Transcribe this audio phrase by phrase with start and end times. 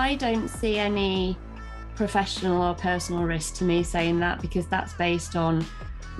[0.00, 1.36] I don't see any
[1.94, 5.62] professional or personal risk to me saying that because that's based on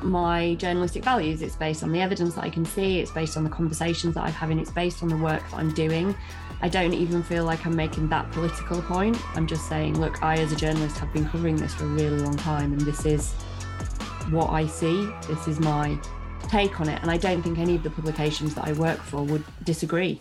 [0.03, 1.41] my journalistic values.
[1.41, 4.25] It's based on the evidence that I can see, it's based on the conversations that
[4.25, 6.15] I'm having, it's based on the work that I'm doing.
[6.61, 9.17] I don't even feel like I'm making that political point.
[9.35, 12.19] I'm just saying, look, I as a journalist have been covering this for a really
[12.19, 13.33] long time and this is
[14.29, 15.09] what I see.
[15.27, 15.99] This is my
[16.51, 17.01] take on it.
[17.01, 20.21] And I don't think any of the publications that I work for would disagree.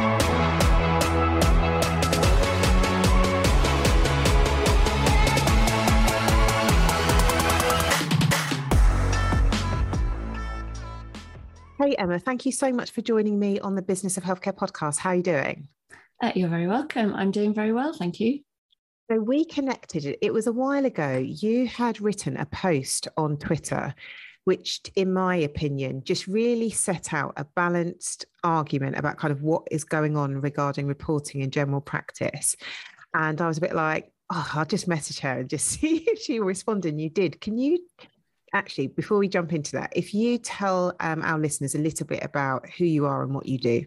[11.76, 14.98] Hey Emma, thank you so much for joining me on the Business of Healthcare podcast.
[14.98, 15.68] How are you doing?
[16.22, 17.14] Uh, you're very welcome.
[17.14, 18.40] I'm doing very well, thank you.
[19.10, 21.18] So we connected, it was a while ago.
[21.18, 23.94] You had written a post on Twitter,
[24.44, 29.64] which, in my opinion, just really set out a balanced argument about kind of what
[29.70, 32.56] is going on regarding reporting in general practice.
[33.12, 36.22] And I was a bit like, oh, I'll just message her and just see if
[36.22, 36.86] she will respond.
[36.86, 37.42] And you did.
[37.42, 37.80] Can you
[38.54, 42.24] actually, before we jump into that, if you tell um, our listeners a little bit
[42.24, 43.84] about who you are and what you do?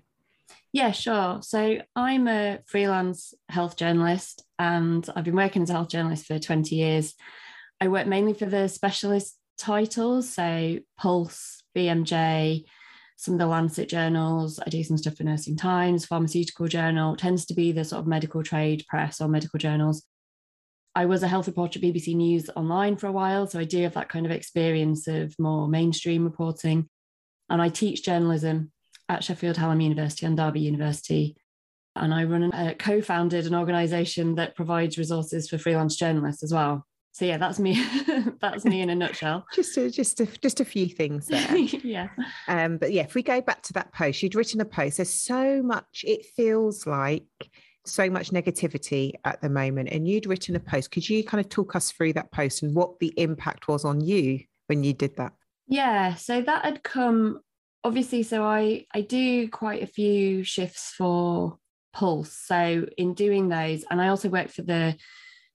[0.74, 1.40] Yeah, sure.
[1.42, 6.40] So I'm a freelance health journalist and I've been working as a health journalist for
[6.40, 7.16] 20 years.
[7.82, 12.66] I work mainly for the specialist titles, so Pulse, BMJ,
[13.16, 14.60] some of the Lancet journals.
[14.60, 18.02] I do some stuff for Nursing Times, Pharmaceutical Journal, it tends to be the sort
[18.02, 20.04] of medical trade press or medical journals.
[20.96, 23.84] I was a health reporter at BBC News online for a while, so I do
[23.84, 26.90] have that kind of experience of more mainstream reporting.
[27.50, 28.72] And I teach journalism
[29.10, 31.36] at Sheffield Hallam University and Derby University.
[31.96, 36.54] And I run a uh, co-founded an organisation that provides resources for freelance journalists as
[36.54, 36.86] well.
[37.18, 37.84] So yeah, that's me.
[38.42, 39.44] that's me in a nutshell.
[39.56, 41.58] just a, just a, just a few things there.
[41.58, 42.10] yeah.
[42.48, 44.98] Um, but yeah, if we go back to that post, you'd written a post.
[44.98, 46.06] There's so much.
[46.06, 47.26] It feels like
[47.88, 50.92] so much negativity at the moment, and you'd written a post.
[50.92, 54.00] Could you kind of talk us through that post and what the impact was on
[54.00, 55.34] you when you did that?
[55.68, 57.40] Yeah, so that had come
[57.88, 61.58] obviously so i i do quite a few shifts for
[61.94, 62.34] pulse.
[62.46, 64.96] So in doing those and i also work for the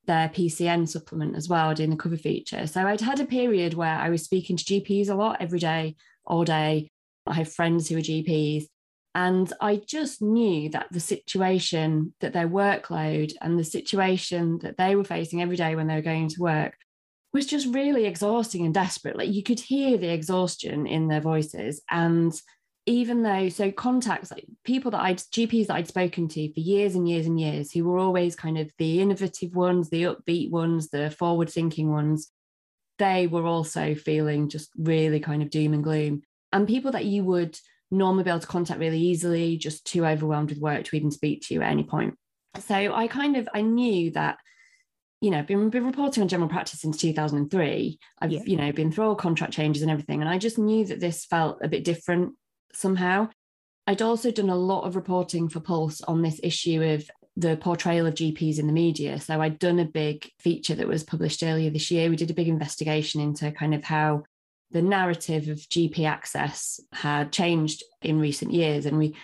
[0.06, 2.66] their pcn supplement as well doing the cover feature.
[2.66, 5.94] So i'd had a period where i was speaking to gps a lot every day
[6.24, 6.90] all day.
[7.26, 8.64] I have friends who are gps
[9.14, 14.96] and i just knew that the situation that their workload and the situation that they
[14.96, 16.74] were facing every day when they were going to work
[17.32, 19.16] was just really exhausting and desperate.
[19.16, 21.80] Like you could hear the exhaustion in their voices.
[21.90, 22.32] And
[22.84, 26.94] even though, so contacts, like people that I'd, GPs that I'd spoken to for years
[26.94, 30.88] and years and years, who were always kind of the innovative ones, the upbeat ones,
[30.88, 32.30] the forward thinking ones,
[32.98, 36.22] they were also feeling just really kind of doom and gloom.
[36.52, 37.58] And people that you would
[37.90, 41.42] normally be able to contact really easily, just too overwhelmed with work to even speak
[41.42, 42.14] to you at any point.
[42.58, 44.38] So I kind of, I knew that
[45.22, 47.98] you know, been, been reporting on general practice since 2003.
[48.20, 48.42] I've, yeah.
[48.44, 50.20] you know, been through all contract changes and everything.
[50.20, 52.34] And I just knew that this felt a bit different
[52.74, 53.28] somehow.
[53.86, 58.06] I'd also done a lot of reporting for Pulse on this issue of the portrayal
[58.06, 59.20] of GPs in the media.
[59.20, 62.10] So I'd done a big feature that was published earlier this year.
[62.10, 64.24] We did a big investigation into kind of how
[64.72, 68.86] the narrative of GP access had changed in recent years.
[68.86, 69.14] And we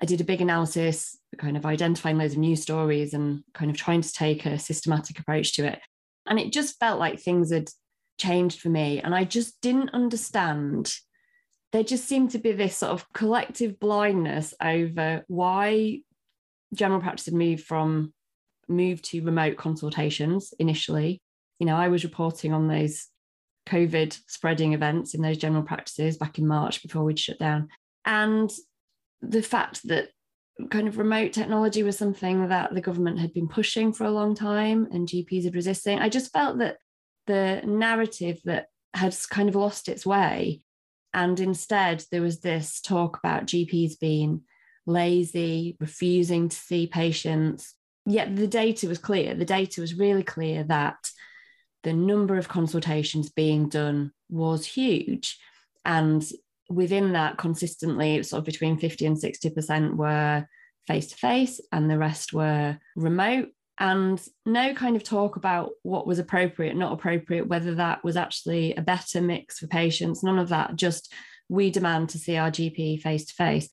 [0.00, 3.76] I did a big analysis, kind of identifying loads of news stories and kind of
[3.76, 5.80] trying to take a systematic approach to it.
[6.26, 7.70] And it just felt like things had
[8.18, 9.00] changed for me.
[9.00, 10.94] And I just didn't understand.
[11.72, 16.00] There just seemed to be this sort of collective blindness over why
[16.74, 18.12] general practice had moved from
[18.68, 21.22] moved to remote consultations initially.
[21.58, 23.06] You know, I was reporting on those
[23.68, 27.68] COVID spreading events in those general practices back in March before we'd shut down.
[28.04, 28.50] And
[29.28, 30.08] the fact that
[30.70, 34.34] kind of remote technology was something that the government had been pushing for a long
[34.34, 35.98] time and GPs had resisting.
[35.98, 36.78] I just felt that
[37.26, 40.62] the narrative that had kind of lost its way.
[41.12, 44.42] And instead, there was this talk about GPs being
[44.86, 47.74] lazy, refusing to see patients.
[48.06, 49.34] Yet the data was clear.
[49.34, 51.10] The data was really clear that
[51.82, 55.38] the number of consultations being done was huge.
[55.84, 56.24] And
[56.68, 60.46] within that, consistently, sort of between 50 and 60% were
[60.86, 63.48] face to face, and the rest were remote.
[63.78, 68.74] And no kind of talk about what was appropriate, not appropriate, whether that was actually
[68.74, 70.76] a better mix for patients, none of that.
[70.76, 71.12] Just
[71.48, 73.68] we demand to see our GP face to face.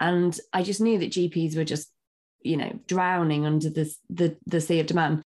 [0.00, 1.90] And I just knew that GPs were just,
[2.42, 5.22] you know, drowning under this, the, the sea of demand.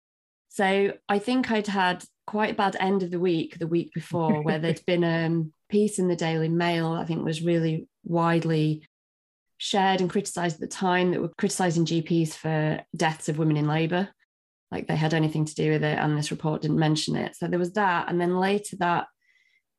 [0.49, 4.41] So I think I'd had quite a bad end of the week the week before,
[4.41, 8.87] where there'd been a piece in the Daily Mail, I think was really widely
[9.57, 13.67] shared and criticised at the time that were criticising GPs for deaths of women in
[13.67, 14.09] labour,
[14.71, 17.35] like they had anything to do with it, and this report didn't mention it.
[17.35, 19.07] So there was that, and then later that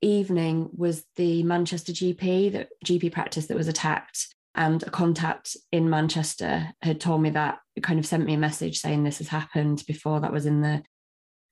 [0.00, 4.34] evening was the Manchester GP, that GP practice that was attacked.
[4.54, 8.80] And a contact in Manchester had told me that, kind of sent me a message
[8.80, 10.82] saying this has happened before that was in the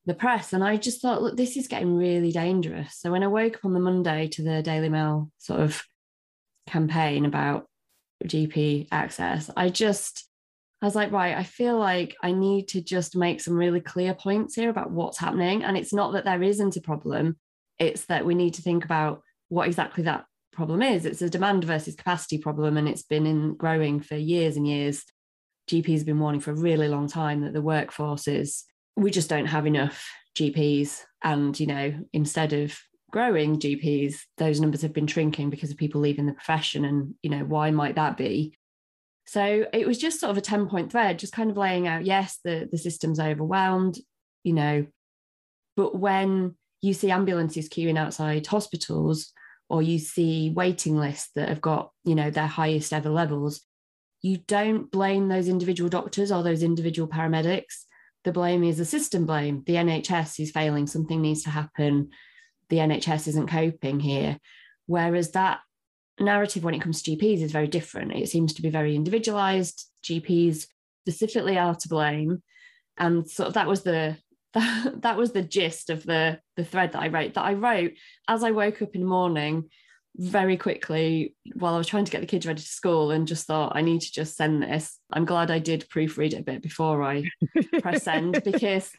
[0.07, 0.53] the press.
[0.53, 2.97] And I just thought, look, this is getting really dangerous.
[2.99, 5.83] So when I woke up on the Monday to the Daily Mail sort of
[6.67, 7.67] campaign about
[8.25, 10.27] GP access, I just
[10.83, 14.15] I was like, right, I feel like I need to just make some really clear
[14.15, 15.65] points here about what's happening.
[15.65, 17.39] And it's not that there isn't a problem,
[17.79, 21.07] it's that we need to think about what exactly that problem is.
[21.07, 25.05] It's a demand versus capacity problem, and it's been in growing for years and years.
[25.71, 28.65] GPs have been warning for a really long time that the workforce is,
[28.97, 31.03] we just don't have enough GPs.
[31.23, 32.77] And, you know, instead of
[33.11, 36.85] growing GPs, those numbers have been shrinking because of people leaving the profession.
[36.85, 38.55] And, you know, why might that be?
[39.27, 42.07] So it was just sort of a 10 point thread, just kind of laying out,
[42.07, 43.99] yes, the, the system's overwhelmed,
[44.45, 44.87] you know,
[45.77, 49.33] but when you see ambulances queuing outside hospitals
[49.69, 53.63] or you see waiting lists that have got you know their highest ever levels
[54.23, 57.85] you don't blame those individual doctors or those individual paramedics
[58.27, 59.63] the blame is a system blame.
[59.67, 60.89] The nhs is failing.
[60.89, 62.11] Something needs to happen.
[62.69, 64.39] The nhs isn't coping here.
[64.87, 65.61] Whereas that
[66.19, 68.13] narrative when it comes to gps is very different.
[68.13, 69.87] It seems to be very individualized.
[70.03, 70.67] Gps
[71.03, 72.43] specifically are to blame.
[72.99, 74.17] And sort of that was the
[74.55, 77.93] that, that was the gist of the the thread that I wrote that I wrote
[78.27, 79.71] as I woke up in the morning
[80.19, 83.47] very quickly while I was trying to get the kids ready to school and just
[83.47, 84.99] thought I need to just send this.
[85.13, 87.31] I'm glad I did proofread it a bit before I
[87.81, 88.91] press send because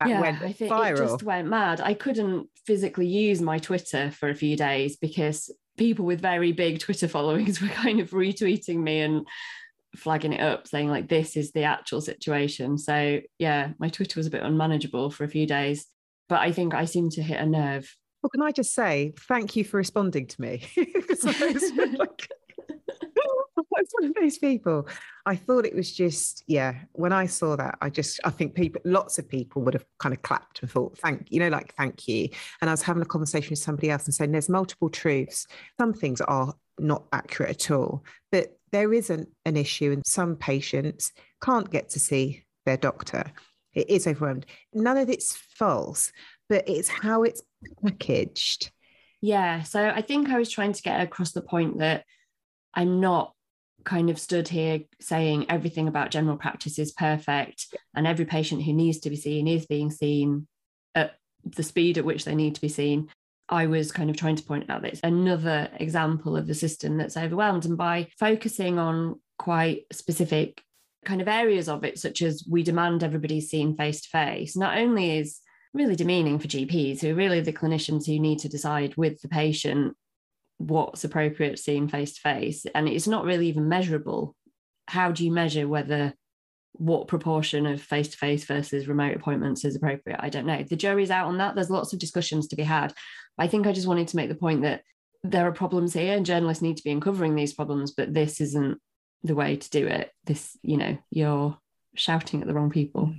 [0.00, 0.92] that yeah, I think viral.
[0.92, 1.80] it just went mad.
[1.80, 6.80] I couldn't physically use my Twitter for a few days because people with very big
[6.80, 9.26] Twitter followings were kind of retweeting me and
[9.96, 14.26] flagging it up saying like this is the actual situation so yeah my twitter was
[14.26, 15.86] a bit unmanageable for a few days
[16.28, 17.90] but i think i seem to hit a nerve
[18.22, 21.02] well can i just say thank you for responding to me I
[21.52, 21.72] was
[23.92, 24.88] one of those people.
[25.26, 26.74] I thought it was just, yeah.
[26.92, 30.14] When I saw that, I just, I think people, lots of people would have kind
[30.14, 32.28] of clapped and thought, thank, you know, like thank you.
[32.60, 35.46] And I was having a conversation with somebody else and saying, there's multiple truths.
[35.78, 41.12] Some things are not accurate at all, but there isn't an issue, and some patients
[41.42, 43.32] can't get to see their doctor.
[43.74, 44.44] It is overwhelmed.
[44.74, 46.12] None of it's false,
[46.48, 47.42] but it's how it's
[47.82, 48.70] packaged.
[49.20, 49.62] Yeah.
[49.62, 52.04] So I think I was trying to get across the point that
[52.74, 53.34] I'm not
[53.84, 58.72] kind of stood here saying everything about general practice is perfect and every patient who
[58.72, 60.46] needs to be seen is being seen
[60.94, 63.08] at the speed at which they need to be seen.
[63.48, 66.98] I was kind of trying to point out that it's another example of the system
[66.98, 67.64] that's overwhelmed.
[67.64, 70.62] And by focusing on quite specific
[71.04, 74.76] kind of areas of it, such as we demand everybody seen face to face, not
[74.76, 75.40] only is
[75.74, 79.28] really demeaning for GPs, who are really the clinicians who need to decide with the
[79.28, 79.96] patient
[80.58, 84.34] what's appropriate seen face to face, and it's not really even measurable.
[84.86, 86.14] How do you measure whether
[86.72, 90.20] what proportion of face to face versus remote appointments is appropriate?
[90.20, 90.62] I don't know.
[90.62, 91.54] The jury's out on that.
[91.54, 92.92] There's lots of discussions to be had.
[93.38, 94.82] I think I just wanted to make the point that
[95.22, 98.78] there are problems here and journalists need to be uncovering these problems, but this isn't
[99.22, 100.10] the way to do it.
[100.24, 101.58] This, you know, you're
[101.94, 103.14] shouting at the wrong people.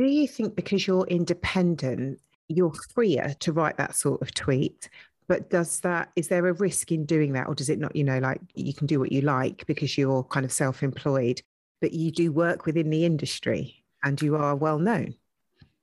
[0.00, 4.88] Do you think because you're independent, you're freer to write that sort of tweet?
[5.28, 7.48] But does that, is there a risk in doing that?
[7.48, 10.24] Or does it not, you know, like you can do what you like because you're
[10.24, 11.42] kind of self employed,
[11.82, 15.16] but you do work within the industry and you are well known?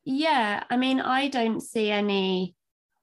[0.03, 0.63] Yeah.
[0.67, 2.55] I mean, I don't see any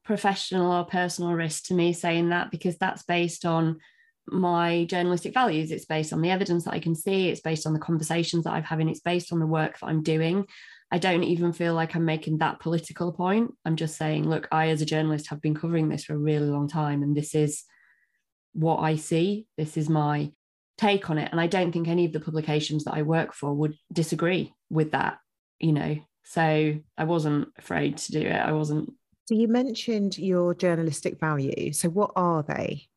[0.05, 3.79] professional or personal risk to me saying that because that's based on
[4.27, 5.71] my journalistic values.
[5.71, 8.53] It's based on the evidence that I can see, it's based on the conversations that
[8.53, 10.47] I've having, it's based on the work that I'm doing.
[10.91, 13.53] I don't even feel like I'm making that political point.
[13.65, 16.47] I'm just saying, look, I as a journalist have been covering this for a really
[16.47, 17.65] long time, and this is
[18.53, 19.47] what I see.
[19.57, 20.31] This is my
[20.79, 21.29] take on it.
[21.31, 24.93] And I don't think any of the publications that I work for would disagree with
[24.93, 25.19] that,
[25.59, 25.99] you know.
[26.25, 28.33] So I wasn't afraid to do it.
[28.33, 28.93] I wasn't.
[29.27, 31.73] So you mentioned your journalistic value.
[31.73, 32.89] So what are they?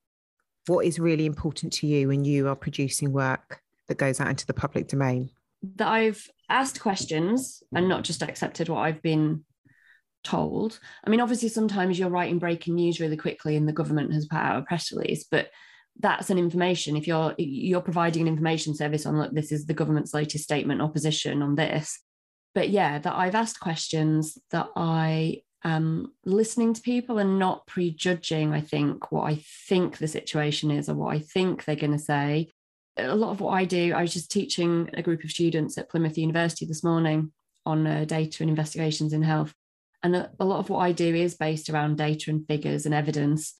[0.67, 4.45] What is really important to you when you are producing work that goes out into
[4.45, 5.29] the public domain?
[5.75, 9.43] That I've asked questions and not just accepted what I've been
[10.23, 10.79] told.
[11.03, 14.39] I mean, obviously, sometimes you're writing breaking news really quickly and the government has put
[14.39, 15.49] out a press release, but
[15.99, 16.95] that's an information.
[16.95, 20.81] If you're you're providing an information service on look, this is the government's latest statement
[20.81, 21.99] opposition on this.
[22.53, 28.53] But yeah, that I've asked questions that I am listening to people and not prejudging,
[28.53, 31.99] I think, what I think the situation is or what I think they're going to
[31.99, 32.49] say.
[32.99, 35.89] A lot of what I do, I was just teaching a group of students at
[35.89, 37.31] Plymouth University this morning
[37.65, 39.53] on uh, data and investigations in health.
[40.03, 42.95] And a, a lot of what I do is based around data and figures and
[42.95, 43.55] evidence.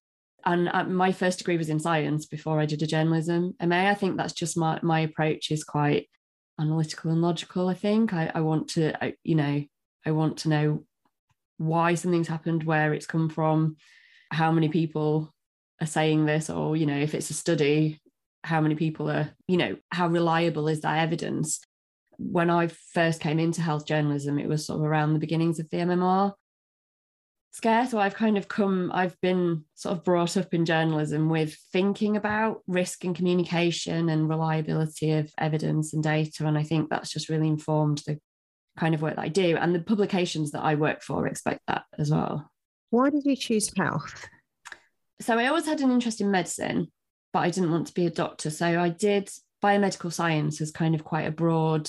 [0.45, 3.89] And uh, my first degree was in science before I did a journalism MA.
[3.89, 6.07] I think that's just my my approach is quite
[6.59, 7.67] analytical and logical.
[7.67, 9.63] I think I, I want to, I, you know,
[10.05, 10.85] I want to know
[11.57, 13.77] why something's happened, where it's come from,
[14.31, 15.33] how many people
[15.81, 17.99] are saying this, or you know, if it's a study,
[18.47, 21.59] how many people are, you know, how reliable is that evidence?
[22.17, 25.69] when I first came into health journalism, it was sort of around the beginnings of
[25.69, 26.33] the MMR
[27.51, 27.87] scare.
[27.87, 32.17] So I've kind of come, I've been sort of brought up in journalism with thinking
[32.17, 36.45] about risk and communication and reliability of evidence and data.
[36.45, 38.19] And I think that's just really informed the
[38.77, 39.55] kind of work that I do.
[39.57, 42.49] And the publications that I work for expect that as well.
[42.89, 44.27] Why did you choose health?
[45.19, 46.91] So I always had an interest in medicine,
[47.37, 48.49] but I didn't want to be a doctor.
[48.49, 49.29] So I did
[49.63, 51.87] biomedical science as kind of quite a broad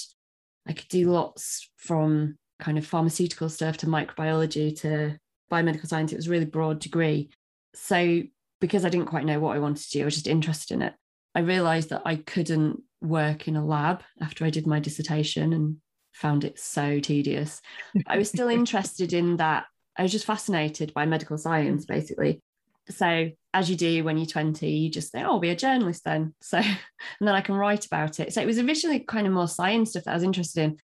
[0.69, 5.19] I could do lots from kind of pharmaceutical stuff to microbiology to
[5.50, 6.12] biomedical science.
[6.12, 7.31] It was a really broad degree.
[7.75, 8.25] So
[8.61, 10.83] because I didn't quite know what I wanted to do, I was just interested in
[10.83, 10.93] it.
[11.35, 15.78] I realized that I couldn't work in a lab after I did my dissertation and
[16.12, 17.62] found it so tedious.
[18.07, 19.64] I was still interested in that.
[19.97, 22.43] I was just fascinated by medical science, basically.
[22.90, 26.04] So, as you do when you're 20, you just think, oh, I'll be a journalist
[26.04, 26.35] then.
[26.40, 26.78] So, and
[27.21, 28.33] then I can write about it.
[28.33, 30.78] So, it was originally kind of more science stuff that I was interested in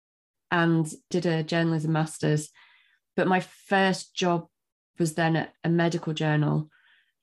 [0.52, 2.50] and did a journalism master's.
[3.16, 4.48] But my first job
[5.00, 6.70] was then at a medical journal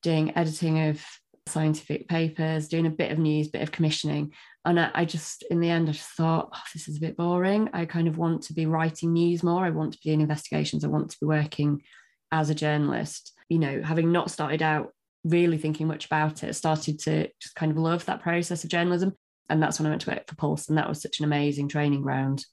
[0.03, 1.05] doing editing of
[1.47, 4.33] scientific papers, doing a bit of news, bit of commissioning.
[4.65, 7.71] And I, just, in the end, I just thought, oh, this is a bit boring.
[7.73, 9.65] I kind of want to be writing news more.
[9.65, 10.85] I want to be doing investigations.
[10.85, 11.83] I want to be working
[12.31, 14.93] as a journalist you know, having not started out
[15.25, 19.15] really thinking much about it, started to just kind of love that process of journalism.
[19.49, 20.69] And that's when I went to work for Pulse.
[20.69, 22.45] And that was such an amazing training ground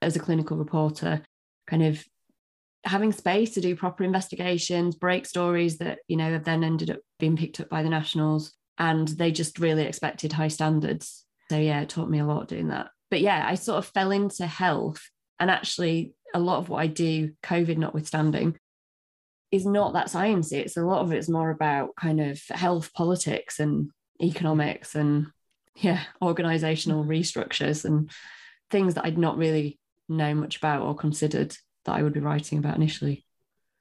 [0.00, 1.22] as a clinical reporter,
[1.66, 2.04] kind of
[2.84, 6.98] having space to do proper investigations, break stories that, you know, have then ended up
[7.18, 8.52] being picked up by the nationals.
[8.78, 11.24] And they just really expected high standards.
[11.50, 12.88] So yeah, it taught me a lot doing that.
[13.10, 15.02] But yeah, I sort of fell into health.
[15.38, 18.58] And actually, a lot of what I do, COVID notwithstanding,
[19.52, 20.54] is not that sciencey.
[20.54, 23.90] It's a lot of it's more about kind of health politics and
[24.20, 25.26] economics and
[25.76, 28.10] yeah, organizational restructures and
[28.70, 29.78] things that I'd not really
[30.08, 33.24] know much about or considered that I would be writing about initially.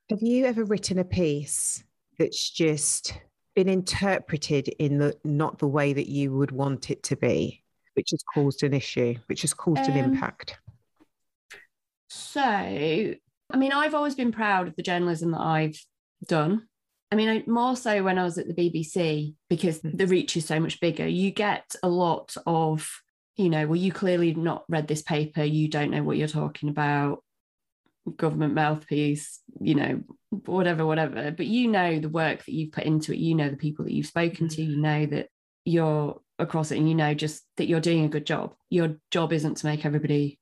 [0.10, 1.84] Have you ever written a piece
[2.20, 3.14] that's just
[3.56, 7.64] been interpreted in the not the way that you would want it to be,
[7.94, 10.58] which has caused an issue, which has caused um, an impact?
[12.10, 13.16] So
[13.54, 15.80] I mean, I've always been proud of the journalism that I've
[16.28, 16.68] done.
[17.12, 19.96] I mean, I, more so when I was at the BBC because hmm.
[19.96, 21.08] the reach is so much bigger.
[21.08, 22.90] You get a lot of,
[23.36, 26.70] you know, well, you clearly not read this paper, you don't know what you're talking
[26.70, 27.24] about,
[28.16, 30.02] government mouthpiece, you know,
[30.46, 31.32] whatever, whatever.
[31.32, 33.94] But you know the work that you've put into it, you know the people that
[33.94, 35.28] you've spoken to, you know that
[35.66, 38.54] you're across it, and you know just that you're doing a good job.
[38.70, 40.40] Your job isn't to make everybody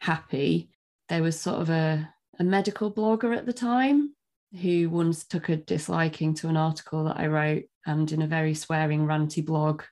[0.00, 0.70] happy.
[1.08, 4.14] There was sort of a a medical blogger at the time
[4.60, 8.54] who once took a disliking to an article that I wrote and in a very
[8.54, 9.82] swearing, ranty blog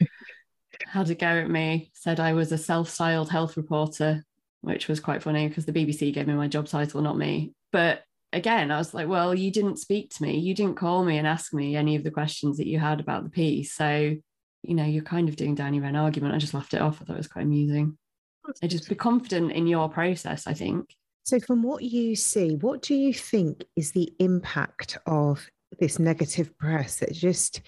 [0.86, 4.24] had a go at me, said I was a self styled health reporter,
[4.60, 7.52] which was quite funny because the BBC gave me my job title, not me.
[7.72, 8.02] But
[8.32, 10.38] again, I was like, well, you didn't speak to me.
[10.38, 13.24] You didn't call me and ask me any of the questions that you had about
[13.24, 13.74] the piece.
[13.74, 14.16] So,
[14.62, 16.34] you know, you're kind of doing Danny Wren argument.
[16.34, 17.00] I just laughed it off.
[17.00, 17.96] I thought it was quite amusing.
[18.62, 20.94] I just be confident in your process, I think.
[21.28, 25.46] So, from what you see, what do you think is the impact of
[25.78, 27.60] this negative press that just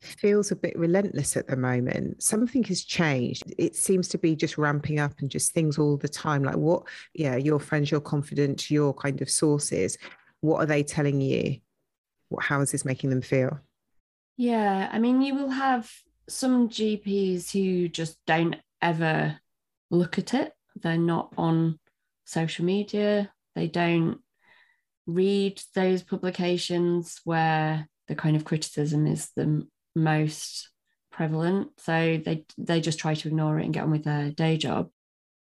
[0.00, 2.22] feels a bit relentless at the moment.
[2.22, 3.42] Something has changed.
[3.58, 6.42] It seems to be just ramping up and just things all the time.
[6.42, 9.98] Like what, yeah, your friends, your confident, your kind of sources,
[10.40, 11.58] what are they telling you?
[12.30, 13.60] What, how is this making them feel?
[14.38, 15.92] Yeah, I mean, you will have
[16.30, 19.38] some GPs who just don't ever
[19.90, 20.54] look at it.
[20.76, 21.78] They're not on
[22.24, 23.30] social media.
[23.54, 24.18] They don't
[25.06, 30.70] read those publications where the kind of criticism is the most
[31.10, 31.68] prevalent.
[31.78, 34.90] So they they just try to ignore it and get on with their day job.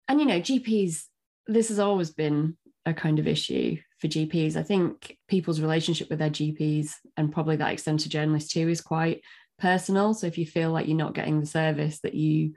[0.09, 1.05] And you know, GPs,
[1.47, 4.57] this has always been a kind of issue for GPs.
[4.57, 8.81] I think people's relationship with their GPs and probably that extent to journalists too is
[8.81, 9.23] quite
[9.59, 10.15] personal.
[10.15, 12.55] So if you feel like you're not getting the service that you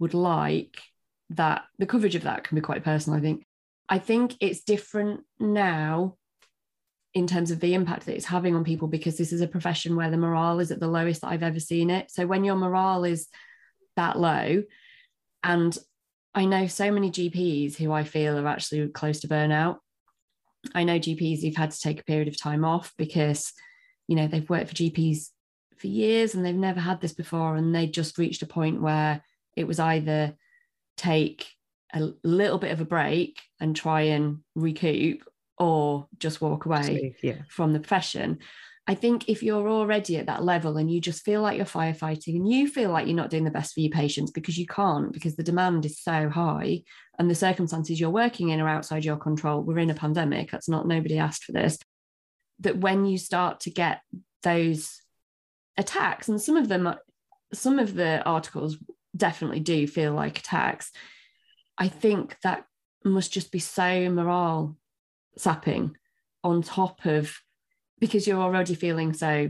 [0.00, 0.80] would like,
[1.36, 3.44] that the coverage of that can be quite personal, I think.
[3.88, 6.16] I think it's different now
[7.14, 9.96] in terms of the impact that it's having on people because this is a profession
[9.96, 12.10] where the morale is at the lowest that I've ever seen it.
[12.10, 13.28] So when your morale is
[13.96, 14.62] that low,
[15.42, 15.76] and
[16.34, 19.78] I know so many GPs who I feel are actually close to burnout.
[20.74, 23.52] I know GPs who've had to take a period of time off because,
[24.08, 25.28] you know, they've worked for GPs
[25.76, 27.56] for years and they've never had this before.
[27.56, 29.22] And they just reached a point where
[29.56, 30.34] it was either
[31.02, 31.48] take
[31.92, 35.24] a little bit of a break and try and recoup
[35.58, 37.42] or just walk away yeah.
[37.48, 38.38] from the profession.
[38.86, 42.36] I think if you're already at that level and you just feel like you're firefighting
[42.36, 45.12] and you feel like you're not doing the best for your patients because you can't,
[45.12, 46.82] because the demand is so high
[47.18, 49.62] and the circumstances you're working in are outside your control.
[49.62, 50.50] We're in a pandemic.
[50.50, 51.78] That's not nobody asked for this.
[52.60, 54.00] That when you start to get
[54.42, 55.00] those
[55.76, 56.94] attacks, and some of them,
[57.52, 58.78] some of the articles
[59.16, 60.90] definitely do feel like attacks.
[61.78, 62.64] I think that
[63.04, 64.76] must just be so morale
[65.36, 65.96] sapping
[66.44, 67.34] on top of
[67.98, 69.48] because you're already feeling so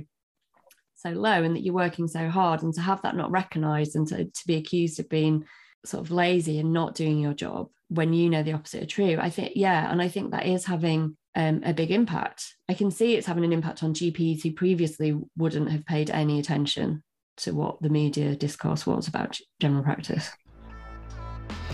[0.95, 4.07] so low and that you're working so hard and to have that not recognized and
[4.07, 5.45] to, to be accused of being
[5.85, 9.17] sort of lazy and not doing your job when you know the opposite are true
[9.21, 12.91] i think yeah and i think that is having um, a big impact i can
[12.91, 17.03] see it's having an impact on gps who previously wouldn't have paid any attention
[17.37, 20.31] to what the media discourse was about general practice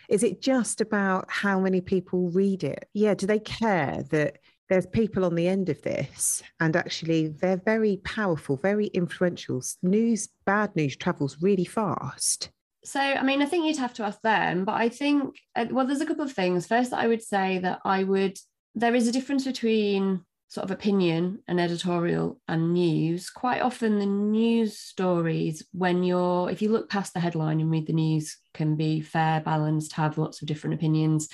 [0.09, 2.89] Is it just about how many people read it?
[2.95, 7.61] Yeah, do they care that there's people on the end of this and actually they're
[7.65, 9.63] very powerful, very influential?
[9.83, 12.51] News, bad news travels really fast.
[12.83, 15.87] So, I mean, I think you'd have to ask them, but I think, uh, well,
[15.87, 16.67] there's a couple of things.
[16.67, 18.39] First, I would say that I would,
[18.75, 24.07] there is a difference between sort of opinion and editorial and news, quite often the
[24.07, 28.77] news stories, when you're, if you look past the headline and read the news, can
[28.77, 31.29] be fair, balanced, have lots of different opinions.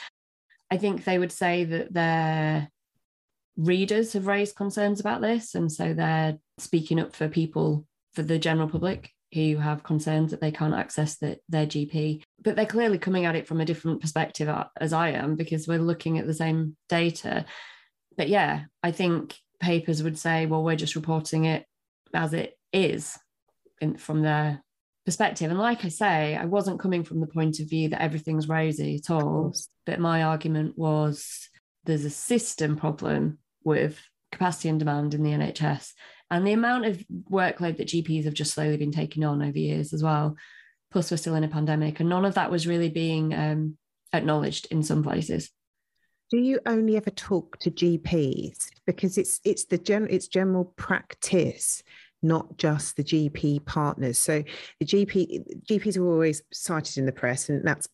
[0.71, 2.71] I think they would say that their
[3.57, 5.55] readers have raised concerns about this.
[5.55, 10.41] And so they're speaking up for people, for the general public who have concerns that
[10.41, 12.23] they can't access the, their GP.
[12.43, 14.49] But they're clearly coming at it from a different perspective
[14.81, 17.45] as I am because we're looking at the same data
[18.17, 21.67] but yeah, I think papers would say, well, we're just reporting it
[22.15, 23.19] as it is
[23.81, 24.63] in, from their
[25.05, 25.51] perspective.
[25.51, 28.97] And like I say, I wasn't coming from the point of view that everything's rosy
[28.97, 29.55] at all.
[29.85, 31.49] But my argument was
[31.85, 34.01] there's a system problem with
[34.33, 35.93] capacity and demand in the NHS
[36.31, 39.93] and the amount of workload that GPs have just slowly been taking on over years
[39.93, 40.37] as well.
[40.91, 43.77] Plus, we're still in a pandemic, and none of that was really being um,
[44.13, 45.51] acknowledged in some places
[46.31, 51.83] do you only ever talk to GPs because it's it's the general it's general practice
[52.23, 54.43] not just the GP partners so
[54.81, 57.89] the GP GPs are always cited in the press and that's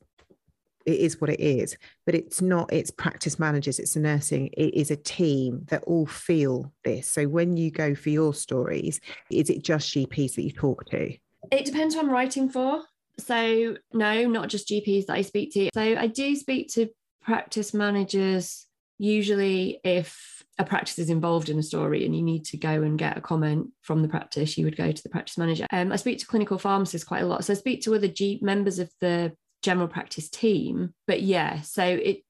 [0.86, 4.74] it is what it is but it's not it's practice managers it's the nursing it
[4.74, 7.08] is a team that all feel this.
[7.08, 11.14] So when you go for your stories is it just gps that you talk to?
[11.50, 12.82] It depends who i'm writing for.
[13.18, 15.68] So no not just gps that i speak to.
[15.74, 16.88] So i do speak to
[17.22, 18.66] practice managers
[18.98, 22.98] usually if a practice is involved in a story and you need to go and
[22.98, 25.66] get a comment from the practice you would go to the practice manager.
[25.72, 27.44] Um, i speak to clinical pharmacists quite a lot.
[27.44, 30.94] So i speak to other G- members of the general practice team.
[31.06, 32.22] But yeah, so it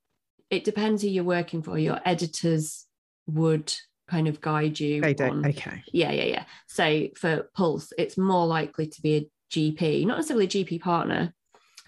[0.51, 1.79] it depends who you're working for.
[1.79, 2.87] Your editors
[3.27, 3.75] would
[4.09, 5.01] kind of guide you.
[5.01, 5.45] They don't.
[5.45, 5.83] On, okay.
[5.93, 6.45] Yeah, yeah, yeah.
[6.69, 11.33] So for Pulse, it's more likely to be a GP, not necessarily a GP partner,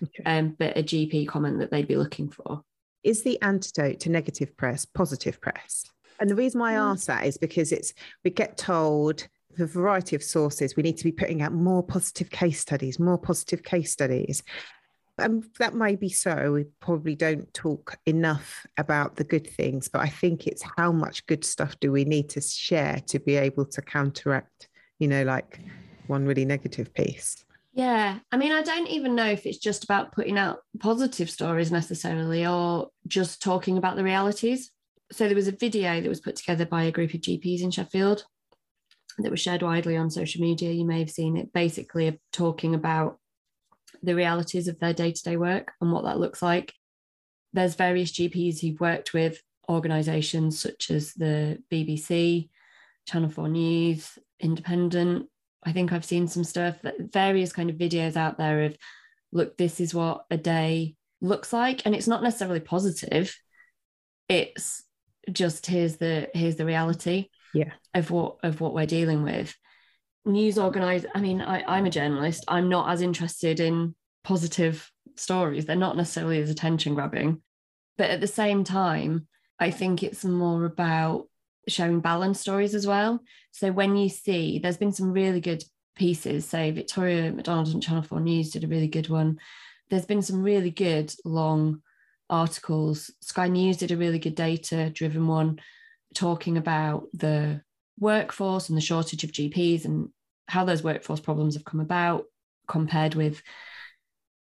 [0.02, 0.22] okay.
[0.24, 2.62] um, but a GP comment that they'd be looking for.
[3.02, 5.84] Is the antidote to negative press positive press?
[6.20, 6.92] And the reason why I mm.
[6.92, 7.92] ask that is because it's
[8.24, 9.26] we get told
[9.56, 13.18] the variety of sources we need to be putting out more positive case studies, more
[13.18, 14.42] positive case studies.
[15.18, 16.52] And that may be so.
[16.52, 21.26] We probably don't talk enough about the good things, but I think it's how much
[21.26, 25.60] good stuff do we need to share to be able to counteract, you know, like
[26.08, 27.44] one really negative piece.
[27.74, 28.18] Yeah.
[28.30, 32.46] I mean, I don't even know if it's just about putting out positive stories necessarily
[32.46, 34.70] or just talking about the realities.
[35.12, 37.70] So there was a video that was put together by a group of GPs in
[37.70, 38.24] Sheffield
[39.18, 40.72] that was shared widely on social media.
[40.72, 43.18] You may have seen it basically talking about
[44.04, 46.72] the realities of their day to day work and what that looks like.
[47.52, 52.48] There's various GPs who've worked with organisations such as the BBC,
[53.06, 55.28] Channel 4 News, Independent.
[55.64, 58.76] I think I've seen some stuff various kind of videos out there of
[59.32, 61.82] look, this is what a day looks like.
[61.84, 63.36] And it's not necessarily positive.
[64.28, 64.84] It's
[65.30, 67.72] just here's the here's the reality yeah.
[67.94, 69.54] of what of what we're dealing with
[70.24, 72.44] news organize i mean I, i'm a journalist.
[72.48, 75.66] I'm not as interested in positive stories.
[75.66, 77.42] They're not necessarily as attention grabbing.
[77.98, 79.26] But at the same time
[79.60, 81.28] i think it's more about
[81.68, 83.20] showing balanced stories as well.
[83.52, 85.64] So when you see there's been some really good
[85.96, 86.44] pieces.
[86.44, 89.38] Say victoria macdonald and channel 4 news did a really good one.
[89.90, 91.82] There's been some really good long
[92.30, 93.10] articles.
[93.20, 95.60] Sky news did a really good data driven one
[96.14, 97.60] talking about the
[97.98, 100.08] workforce and the shortage of GPs and
[100.46, 102.24] how those workforce problems have come about
[102.66, 103.42] compared with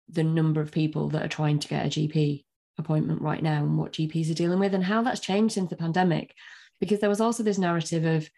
[0.09, 2.43] the number of people that are trying to get a GP
[2.77, 5.75] appointment right now and what GPs are dealing with and how that's changed since the
[5.75, 6.33] pandemic.
[6.79, 8.29] Because there was also this narrative of,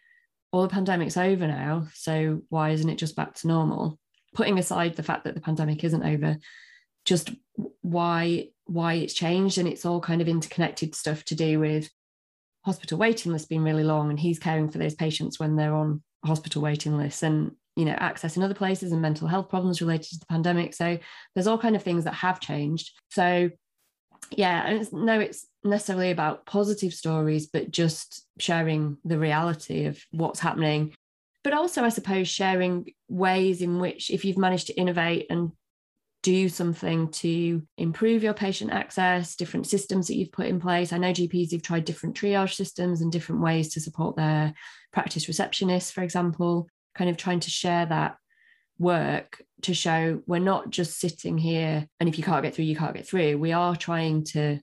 [0.51, 3.97] well, the pandemic's over now, so why isn't it just back to normal?
[4.33, 6.37] Putting aside the fact that the pandemic isn't over,
[7.05, 7.31] just
[7.81, 11.89] why why it's changed and it's all kind of interconnected stuff to do with
[12.65, 16.01] hospital waiting lists been really long and he's caring for those patients when they're on
[16.25, 20.09] hospital waiting lists and you know access in other places and mental health problems related
[20.09, 20.73] to the pandemic.
[20.73, 20.97] So
[21.33, 22.91] there's all kind of things that have changed.
[23.09, 23.49] So
[24.31, 30.01] yeah and it's, no it's necessarily about positive stories but just sharing the reality of
[30.11, 30.93] what's happening.
[31.43, 35.51] But also i suppose sharing ways in which if you've managed to innovate and
[36.23, 40.91] do something to improve your patient access, different systems that you've put in place.
[40.91, 44.53] I know GPs have tried different triage systems and different ways to support their
[44.93, 48.15] practice receptionists, for example, kind of trying to share that
[48.79, 52.75] work to show we're not just sitting here and if you can't get through, you
[52.75, 53.37] can't get through.
[53.37, 54.59] We are trying to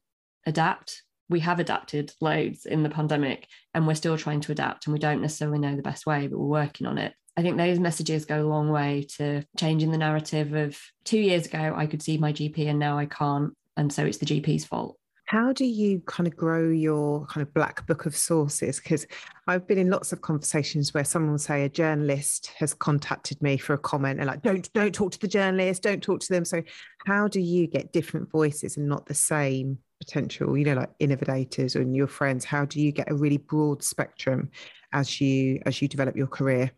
[0.46, 1.02] adapt.
[1.28, 4.98] We have adapted loads in the pandemic and we're still trying to adapt and we
[4.98, 7.12] don't necessarily know the best way, but we're working on it.
[7.36, 11.46] I think those messages go a long way to changing the narrative of two years
[11.46, 13.54] ago, I could see my GP and now I can't.
[13.76, 14.96] And so it's the GP's fault.
[15.30, 18.80] How do you kind of grow your kind of black book of sources?
[18.80, 19.06] Because
[19.46, 23.56] I've been in lots of conversations where someone will say a journalist has contacted me
[23.56, 26.44] for a comment and like, don't don't talk to the journalist, don't talk to them.
[26.44, 26.64] So
[27.06, 31.76] how do you get different voices and not the same potential, you know, like innovators
[31.76, 32.44] and your friends?
[32.44, 34.50] How do you get a really broad spectrum
[34.92, 36.72] as you as you develop your career?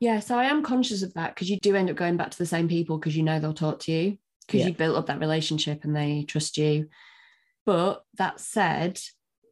[0.00, 2.38] Yeah, so I am conscious of that because you do end up going back to
[2.38, 4.66] the same people because you know they'll talk to you because yeah.
[4.68, 6.88] you built up that relationship and they trust you.
[7.66, 9.00] But that said,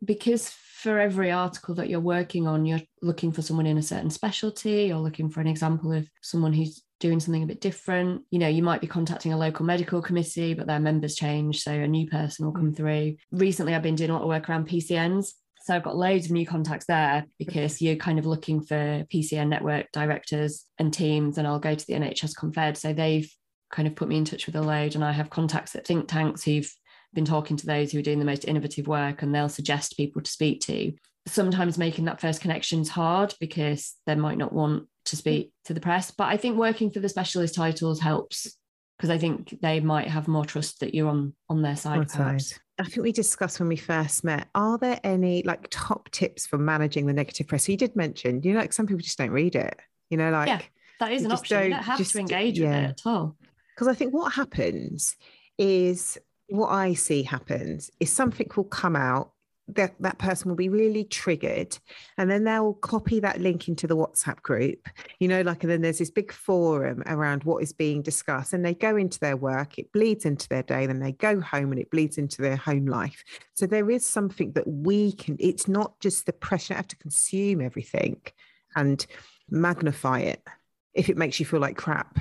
[0.05, 4.11] because for every article that you're working on, you're looking for someone in a certain
[4.11, 8.23] specialty or looking for an example of someone who's doing something a bit different.
[8.31, 11.63] You know, you might be contacting a local medical committee, but their members change.
[11.63, 12.57] So a new person will mm.
[12.57, 13.17] come through.
[13.33, 15.33] Recently, I've been doing a lot of work around PCNs.
[15.67, 19.49] So I've got loads of new contacts there because you're kind of looking for PCN
[19.49, 22.77] network directors and teams, and I'll go to the NHS Confed.
[22.77, 23.29] So they've
[23.73, 26.07] kind of put me in touch with a load, and I have contacts at think
[26.07, 26.73] tanks who've
[27.15, 30.23] been talking to those who are doing the most innovative work, and they'll suggest people
[30.23, 30.93] to speak to.
[31.27, 35.75] Sometimes making that first connection is hard because they might not want to speak to
[35.75, 38.57] the press, but I think working for the specialist titles helps
[38.97, 42.09] because I think they might have more trust that you're on on their side.
[42.09, 42.43] side.
[42.79, 44.49] I think we discussed when we first met.
[44.55, 47.65] Are there any like top tips for managing the negative press?
[47.65, 49.79] So you did mention, you know, like some people just don't read it.
[50.11, 50.61] You know, like yeah,
[51.01, 51.65] that is an option.
[51.65, 52.67] You don't have just, to engage yeah.
[52.67, 53.37] with it at all.
[53.75, 55.17] Because I think what happens
[55.59, 59.33] is what I see happens is something will come out
[59.69, 61.77] that that person will be really triggered
[62.19, 65.83] and then they'll copy that link into the whatsapp group you know like and then
[65.83, 69.77] there's this big forum around what is being discussed and they go into their work
[69.79, 72.87] it bleeds into their day then they go home and it bleeds into their home
[72.87, 73.25] life.
[73.55, 76.97] So there is something that we can it's not just the pressure to have to
[76.97, 78.21] consume everything
[78.75, 79.05] and
[79.51, 80.43] magnify it
[80.95, 82.19] if it makes you feel like crap.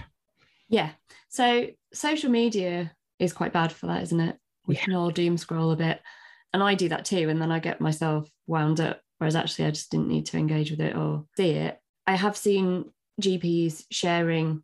[0.70, 0.92] Yeah.
[1.30, 4.38] So social media is quite bad for that isn't it?
[4.68, 4.84] We yeah.
[4.86, 6.02] can all doom scroll a bit
[6.56, 7.28] and I do that too.
[7.28, 10.72] And then I get myself wound up, whereas actually I just didn't need to engage
[10.72, 11.78] with it or see it.
[12.08, 12.92] I have seen
[13.22, 14.64] GPs sharing,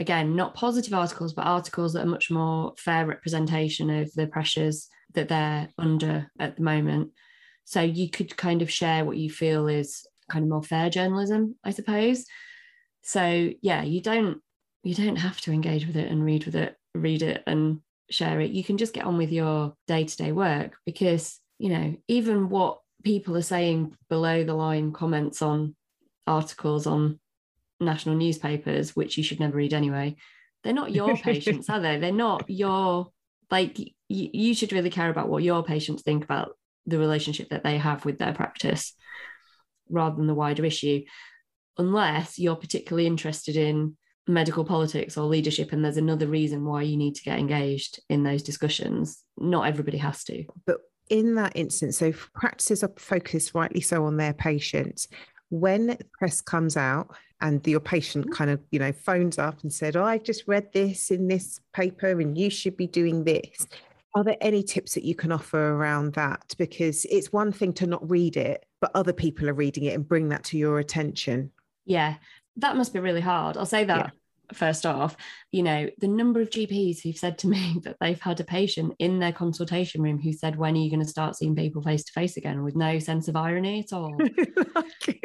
[0.00, 4.88] again, not positive articles, but articles that are much more fair representation of the pressures
[5.14, 7.12] that they're under at the moment.
[7.64, 11.54] So you could kind of share what you feel is kind of more fair journalism,
[11.62, 12.24] I suppose.
[13.02, 14.40] So yeah, you don't
[14.82, 18.40] you don't have to engage with it and read with it, read it and share
[18.40, 18.50] it.
[18.50, 22.48] You can just get on with your day to day work because, you know, even
[22.48, 25.74] what people are saying below the line comments on
[26.26, 27.18] articles on
[27.80, 30.16] national newspapers, which you should never read anyway,
[30.62, 31.98] they're not your patients, are they?
[31.98, 33.10] They're not your,
[33.50, 37.64] like, y- you should really care about what your patients think about the relationship that
[37.64, 38.94] they have with their practice
[39.88, 41.02] rather than the wider issue,
[41.78, 43.96] unless you're particularly interested in
[44.26, 48.22] medical politics or leadership and there's another reason why you need to get engaged in
[48.22, 49.22] those discussions.
[49.38, 50.44] Not everybody has to.
[50.66, 50.78] But
[51.08, 55.08] in that instance so practices are focused rightly so on their patients.
[55.48, 58.34] When press comes out and your patient mm-hmm.
[58.34, 61.60] kind of you know phones up and said oh, i've just read this in this
[61.72, 63.66] paper and you should be doing this.
[64.14, 66.54] Are there any tips that you can offer around that?
[66.58, 70.08] Because it's one thing to not read it but other people are reading it and
[70.08, 71.50] bring that to your attention.
[71.84, 72.16] Yeah
[72.56, 73.56] that must be really hard.
[73.56, 74.10] I'll say that yeah
[74.54, 75.16] first off,
[75.52, 78.94] you know, the number of GPs who've said to me that they've had a patient
[78.98, 82.04] in their consultation room who said, When are you going to start seeing people face
[82.04, 84.16] to face again with no sense of irony at all?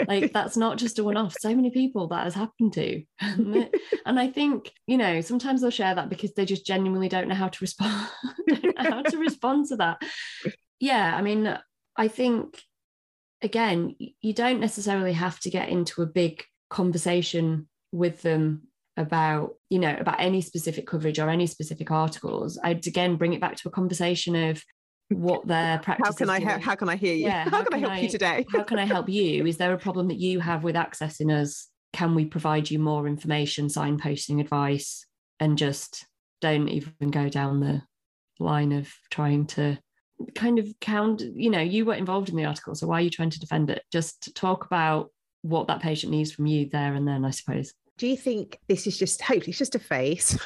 [0.07, 1.35] Like, that's not just a one off.
[1.39, 3.03] So many people that has happened to.
[3.19, 7.35] and I think, you know, sometimes they'll share that because they just genuinely don't know
[7.35, 8.07] how to respond,
[8.77, 10.01] how to respond to that.
[10.79, 11.15] Yeah.
[11.15, 11.57] I mean,
[11.97, 12.61] I think,
[13.41, 18.63] again, you don't necessarily have to get into a big conversation with them
[18.97, 23.41] about you know about any specific coverage or any specific articles i'd again bring it
[23.41, 24.63] back to a conversation of
[25.09, 27.25] what their practice how can i ha- how can i hear you?
[27.25, 28.45] Yeah, how, how can, can, i help I, you today?
[28.51, 29.45] how can i help you?
[29.47, 31.67] Is there a problem that you have with accessing us?
[31.93, 35.05] Can we provide you more information signposting advice
[35.39, 36.05] and just
[36.41, 37.81] don't even go down the
[38.39, 39.77] line of trying to
[40.33, 43.09] kind of count you know you were involved in the article so why are you
[43.09, 43.83] trying to defend it?
[43.91, 45.11] Just talk about
[45.45, 48.87] what that patient needs from you there and then i suppose do you think this
[48.87, 50.37] is just hopefully it's just a phase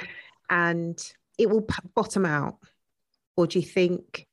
[0.50, 2.58] and it will bottom out?
[3.36, 4.26] Or do you think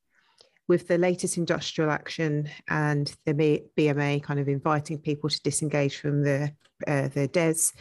[0.67, 6.23] with the latest industrial action and the BMA kind of inviting people to disengage from
[6.23, 6.51] the
[6.85, 7.73] uh, the DES,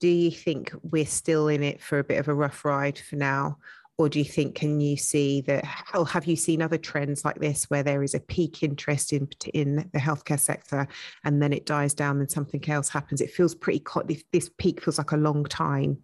[0.00, 3.16] do you think we're still in it for a bit of a rough ride for
[3.16, 3.58] now?
[3.98, 7.38] Or do you think can you see that or have you seen other trends like
[7.40, 10.86] this where there is a peak interest in in the healthcare sector
[11.24, 13.20] and then it dies down and something else happens?
[13.20, 13.84] It feels pretty
[14.32, 15.98] this peak feels like a long time.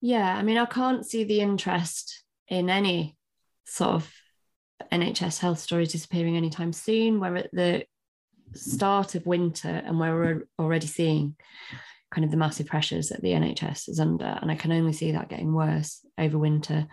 [0.00, 3.16] Yeah i mean i can't see the interest in any
[3.64, 4.12] sort of
[4.92, 7.20] nhs health stories disappearing anytime soon.
[7.20, 7.84] We're at the
[8.54, 11.36] start of winter and we're already seeing
[12.10, 14.38] kind of the massive pressures that the NHS is under.
[14.40, 16.86] And I can only see that getting worse over winter.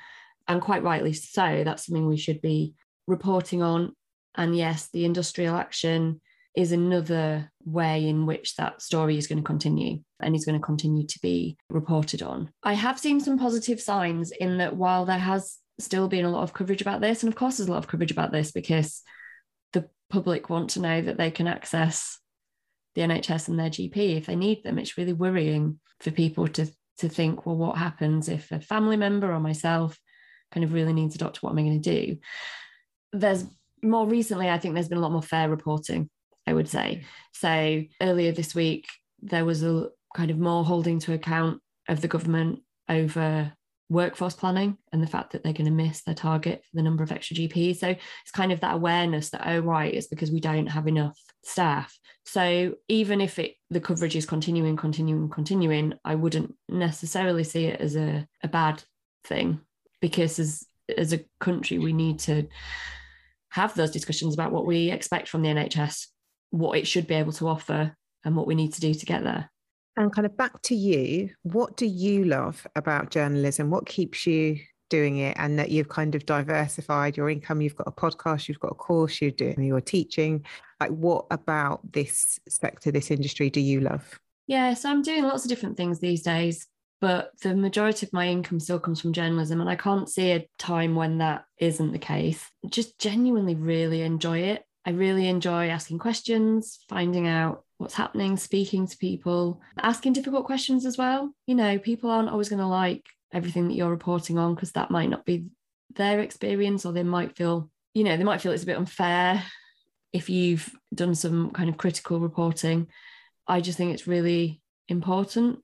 [0.47, 1.63] And quite rightly so.
[1.63, 2.73] That's something we should be
[3.07, 3.95] reporting on.
[4.35, 6.21] And yes, the industrial action
[6.55, 10.65] is another way in which that story is going to continue and is going to
[10.65, 12.49] continue to be reported on.
[12.63, 16.43] I have seen some positive signs in that while there has still been a lot
[16.43, 19.01] of coverage about this, and of course, there's a lot of coverage about this because
[19.73, 22.19] the public want to know that they can access
[22.95, 24.79] the NHS and their GP if they need them.
[24.79, 26.67] It's really worrying for people to
[26.99, 29.99] to think, well, what happens if a family member or myself
[30.51, 31.39] kind of really needs a doctor?
[31.41, 32.17] What am I going to do?
[33.11, 33.45] There's
[33.83, 36.09] more recently, I think there's been a lot more fair reporting,
[36.47, 37.05] I would say.
[37.33, 38.87] So earlier this week,
[39.21, 43.51] there was a kind of more holding to account of the government over
[43.89, 47.03] workforce planning and the fact that they're going to miss their target for the number
[47.03, 47.77] of extra GPs.
[47.77, 51.17] So it's kind of that awareness that, oh, right, it's because we don't have enough
[51.43, 51.97] staff.
[52.25, 57.79] So even if it the coverage is continuing, continuing, continuing, I wouldn't necessarily see it
[57.79, 58.83] as a, a bad
[59.23, 59.61] thing
[60.01, 60.65] because as
[60.97, 62.47] as a country we need to
[63.49, 66.07] have those discussions about what we expect from the NHS,
[66.49, 69.23] what it should be able to offer, and what we need to do to get
[69.23, 69.49] there.
[69.97, 73.69] And kind of back to you, what do you love about journalism?
[73.69, 75.37] What keeps you doing it?
[75.39, 77.61] And that you've kind of diversified your income.
[77.61, 80.45] You've got a podcast, you've got a course, you're doing your teaching.
[80.79, 84.19] Like, what about this sector, this industry, do you love?
[84.47, 86.67] Yeah, so I'm doing lots of different things these days,
[87.01, 89.61] but the majority of my income still comes from journalism.
[89.61, 92.45] And I can't see a time when that isn't the case.
[92.69, 94.63] Just genuinely really enjoy it.
[94.85, 100.85] I really enjoy asking questions, finding out what's happening, speaking to people, asking difficult questions
[100.85, 101.33] as well.
[101.47, 104.91] You know, people aren't always going to like everything that you're reporting on because that
[104.91, 105.45] might not be
[105.95, 109.43] their experience or they might feel, you know, they might feel it's a bit unfair
[110.13, 112.87] if you've done some kind of critical reporting.
[113.47, 115.59] I just think it's really important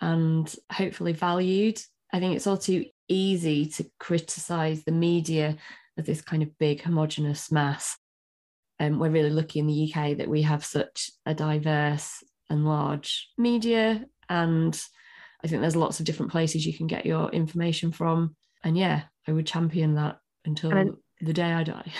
[0.00, 1.80] and hopefully valued.
[2.12, 5.56] I think it's all too easy to criticize the media
[5.96, 7.96] as this kind of big homogenous mass
[8.80, 13.28] um, we're really lucky in the UK that we have such a diverse and large
[13.38, 14.04] media.
[14.28, 14.78] And
[15.42, 18.36] I think there's lots of different places you can get your information from.
[18.62, 20.70] And yeah, I would champion that until
[21.20, 21.92] the day I die.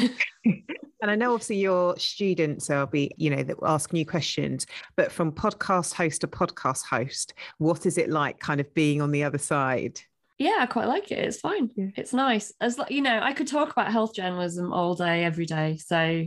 [0.44, 4.66] and I know obviously your students will be, you know, that will ask new questions,
[4.96, 9.12] but from podcast host to podcast host, what is it like kind of being on
[9.12, 10.00] the other side?
[10.38, 11.18] Yeah, I quite like it.
[11.18, 11.70] It's fine.
[11.76, 11.90] Yeah.
[11.96, 12.52] It's nice.
[12.60, 15.76] As you know, I could talk about health journalism all day, every day.
[15.76, 16.26] So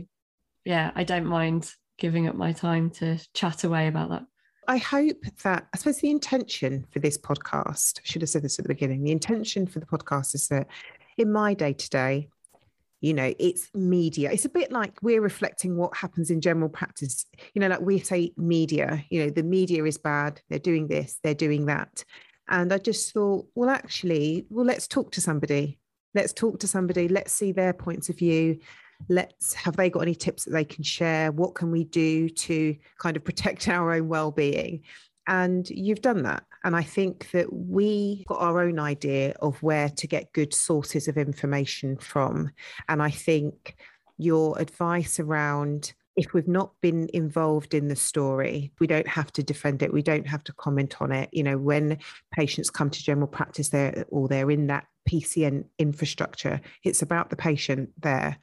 [0.68, 4.26] yeah, I don't mind giving up my time to chat away about that.
[4.68, 8.58] I hope that, I suppose the intention for this podcast, I should have said this
[8.58, 10.66] at the beginning, the intention for the podcast is that
[11.16, 12.28] in my day to day,
[13.00, 14.30] you know, it's media.
[14.30, 17.24] It's a bit like we're reflecting what happens in general practice.
[17.54, 21.18] You know, like we say media, you know, the media is bad, they're doing this,
[21.22, 22.04] they're doing that.
[22.46, 25.78] And I just thought, well, actually, well, let's talk to somebody.
[26.14, 27.08] Let's talk to somebody.
[27.08, 28.58] Let's see their points of view
[29.08, 32.76] let's have they got any tips that they can share what can we do to
[32.98, 34.82] kind of protect our own well-being
[35.26, 39.88] and you've done that and i think that we got our own idea of where
[39.88, 42.50] to get good sources of information from
[42.88, 43.76] and i think
[44.18, 49.40] your advice around if we've not been involved in the story, we don't have to
[49.40, 49.92] defend it.
[49.92, 51.28] We don't have to comment on it.
[51.30, 51.98] You know, when
[52.32, 57.36] patients come to general practice there or they're in that PCN infrastructure, it's about the
[57.36, 58.36] patient there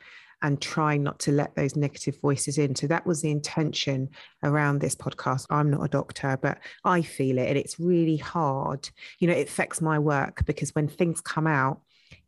[0.46, 2.76] and try not to let those negative voices in.
[2.76, 4.10] So that was the intention
[4.44, 5.48] around this podcast.
[5.50, 8.88] I'm not a doctor, but I feel it and it's really hard.
[9.18, 11.82] You know, it affects my work because when things come out,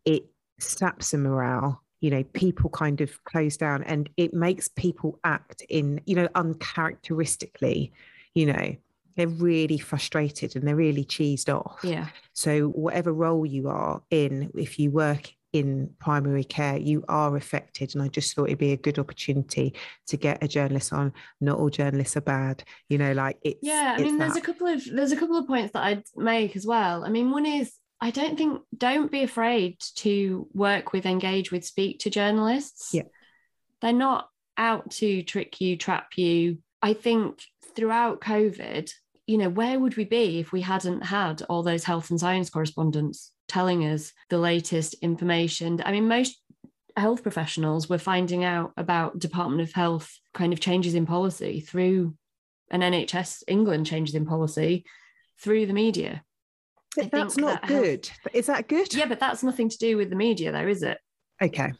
[0.03, 0.25] it
[0.59, 5.63] saps the morale you know people kind of close down and it makes people act
[5.69, 7.91] in you know uncharacteristically
[8.33, 8.75] you know
[9.15, 14.51] they're really frustrated and they're really cheesed off yeah so whatever role you are in
[14.55, 17.95] if you work in primary care, you are affected.
[17.95, 19.73] And I just thought it'd be a good opportunity
[20.07, 21.13] to get a journalist on.
[21.41, 24.67] Not all journalists are bad, you know, like it's Yeah, I mean, there's a couple
[24.67, 27.03] of there's a couple of points that I'd make as well.
[27.03, 31.65] I mean, one is I don't think don't be afraid to work with, engage with,
[31.65, 32.93] speak to journalists.
[32.93, 33.03] Yeah.
[33.81, 36.59] They're not out to trick you, trap you.
[36.81, 37.41] I think
[37.75, 38.91] throughout COVID,
[39.25, 42.49] you know, where would we be if we hadn't had all those health and science
[42.49, 45.81] correspondents telling us the latest information?
[45.85, 46.41] I mean, most
[46.95, 52.15] health professionals were finding out about Department of Health kind of changes in policy through
[52.71, 54.83] an NHS England changes in policy
[55.41, 56.23] through the media.
[56.95, 58.07] But that's not that good.
[58.07, 58.35] Health...
[58.35, 58.93] Is that good?
[58.93, 60.97] Yeah, but that's nothing to do with the media, though, is it?
[61.41, 61.71] Okay.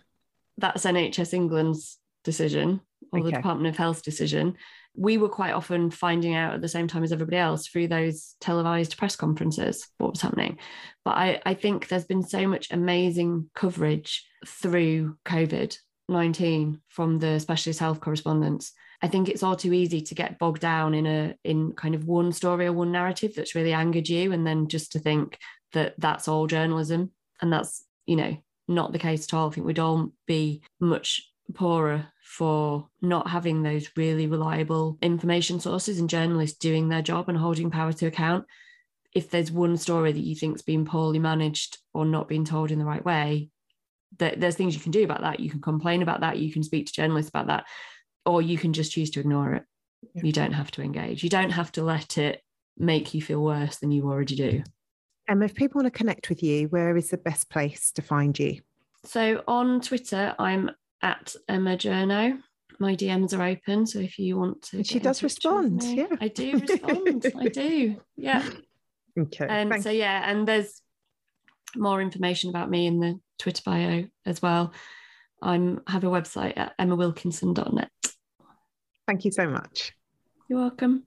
[0.57, 3.25] That's NHS England's decision or okay.
[3.25, 4.57] the Department of Health decision
[4.97, 8.35] we were quite often finding out at the same time as everybody else through those
[8.41, 10.57] televised press conferences what was happening.
[11.05, 15.77] But I, I think there's been so much amazing coverage through COVID
[16.09, 18.73] 19 from the specialist health correspondents.
[19.01, 22.05] I think it's all too easy to get bogged down in a in kind of
[22.05, 25.37] one story or one narrative that's really angered you, and then just to think
[25.73, 29.49] that that's all journalism, and that's you know not the case at all.
[29.49, 35.99] I think we'd all be much poorer for not having those really reliable information sources
[35.99, 38.45] and journalists doing their job and holding power to account.
[39.13, 42.79] If there's one story that you think's been poorly managed or not being told in
[42.79, 43.49] the right way,
[44.19, 45.39] that there's things you can do about that.
[45.39, 46.37] You can complain about that.
[46.37, 47.65] You can speak to journalists about that,
[48.25, 49.63] or you can just choose to ignore it.
[50.13, 50.23] Yeah.
[50.25, 51.23] You don't have to engage.
[51.23, 52.41] You don't have to let it
[52.77, 54.63] make you feel worse than you already do.
[55.27, 58.37] And if people want to connect with you, where is the best place to find
[58.37, 58.61] you?
[59.03, 60.71] So on Twitter, I'm
[61.01, 62.39] at Emma Journo.
[62.79, 65.81] My DMs are open, so if you want to, she does respond.
[65.81, 67.25] Me, yeah, I do respond.
[67.39, 67.97] I do.
[68.15, 68.47] Yeah.
[69.19, 69.47] Okay.
[69.49, 70.79] And so yeah, and there's
[71.75, 74.73] more information about me in the Twitter bio as well.
[75.41, 77.89] I'm have a website at emmawilkinson.net.
[79.07, 79.93] Thank you so much.
[80.47, 81.06] You're welcome.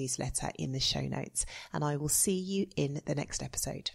[0.01, 1.45] newsletter in the show notes.
[1.73, 3.91] And I will see you in the next episode.